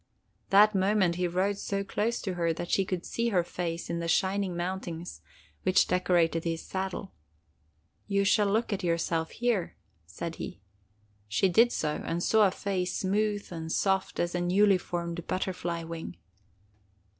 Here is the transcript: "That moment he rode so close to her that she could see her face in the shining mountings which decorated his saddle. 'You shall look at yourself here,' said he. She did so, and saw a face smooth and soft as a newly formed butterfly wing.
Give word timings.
"That 0.49 0.73
moment 0.73 1.17
he 1.17 1.27
rode 1.27 1.59
so 1.59 1.83
close 1.83 2.19
to 2.23 2.33
her 2.33 2.53
that 2.53 2.71
she 2.71 2.85
could 2.85 3.05
see 3.05 3.29
her 3.29 3.43
face 3.43 3.87
in 3.87 3.99
the 3.99 4.07
shining 4.07 4.57
mountings 4.57 5.21
which 5.61 5.85
decorated 5.87 6.43
his 6.43 6.65
saddle. 6.65 7.13
'You 8.07 8.23
shall 8.25 8.47
look 8.47 8.73
at 8.73 8.83
yourself 8.83 9.29
here,' 9.29 9.75
said 10.07 10.37
he. 10.37 10.59
She 11.27 11.49
did 11.49 11.71
so, 11.71 12.01
and 12.03 12.23
saw 12.23 12.47
a 12.47 12.51
face 12.51 12.97
smooth 12.97 13.47
and 13.51 13.71
soft 13.71 14.19
as 14.19 14.33
a 14.33 14.41
newly 14.41 14.79
formed 14.79 15.27
butterfly 15.27 15.83
wing. 15.83 16.17